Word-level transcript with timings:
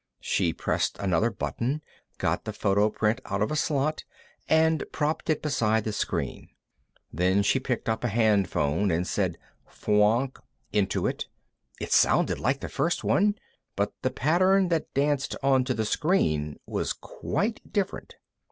She 0.19 0.51
pressed 0.51 0.97
another 0.97 1.29
button, 1.29 1.83
got 2.17 2.45
the 2.45 2.53
photoprint 2.53 3.21
out 3.25 3.43
of 3.43 3.51
a 3.51 3.55
slot, 3.55 4.03
and 4.49 4.83
propped 4.91 5.29
it 5.29 5.43
beside 5.43 5.83
the 5.83 5.93
screen. 5.93 6.49
Then 7.13 7.43
she 7.43 7.59
picked 7.59 7.87
up 7.87 8.03
a 8.03 8.07
hand 8.07 8.49
phone 8.49 8.89
and 8.89 9.05
said, 9.05 9.37
"Fwoonk," 9.69 10.39
into 10.73 11.05
it. 11.05 11.27
It 11.79 11.91
sounded 11.91 12.39
like 12.39 12.61
the 12.61 12.67
first 12.67 13.03
one, 13.03 13.35
but 13.75 13.93
the 14.01 14.09
pattern 14.09 14.69
that 14.69 14.91
danced 14.95 15.35
onto 15.43 15.75
the 15.75 15.85
screen 15.85 16.59
was 16.65 16.93
quite 16.93 17.61
different. 17.71 18.15